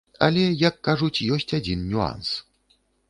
[0.27, 2.33] Але, як кажуць, ёсць адзін нюанс.